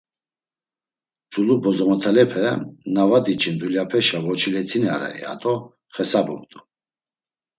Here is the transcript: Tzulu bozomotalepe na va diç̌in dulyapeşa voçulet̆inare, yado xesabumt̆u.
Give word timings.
Tzulu 1.29 1.55
bozomotalepe 1.63 2.45
na 2.93 3.03
va 3.09 3.19
diç̌in 3.25 3.55
dulyapeşa 3.59 4.19
voçulet̆inare, 4.25 5.11
yado 5.23 5.53
xesabumt̆u. 5.93 6.59